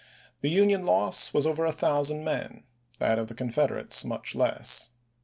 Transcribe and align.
The 0.41 0.49
Union 0.49 0.83
loss 0.83 1.31
was 1.31 1.45
over 1.45 1.63
a 1.63 1.71
thousand 1.71 2.23
men; 2.23 2.63
that 2.97 3.19
of 3.19 3.27
the 3.27 3.35
Con 3.35 3.51
federates 3.51 4.03
much 4.03 4.33
less. 4.33 4.89